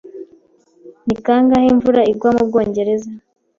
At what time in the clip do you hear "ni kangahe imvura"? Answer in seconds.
1.05-2.01